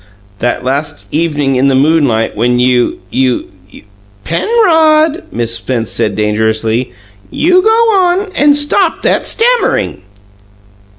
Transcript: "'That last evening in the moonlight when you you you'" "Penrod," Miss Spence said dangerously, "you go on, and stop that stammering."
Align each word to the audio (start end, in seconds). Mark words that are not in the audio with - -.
"'That 0.39 0.63
last 0.63 1.05
evening 1.11 1.57
in 1.57 1.67
the 1.67 1.75
moonlight 1.75 2.35
when 2.35 2.57
you 2.57 2.99
you 3.11 3.47
you'" 3.69 3.83
"Penrod," 4.23 5.25
Miss 5.31 5.53
Spence 5.53 5.91
said 5.91 6.15
dangerously, 6.15 6.91
"you 7.29 7.61
go 7.61 7.93
on, 7.99 8.31
and 8.35 8.57
stop 8.57 9.03
that 9.03 9.27
stammering." 9.27 10.01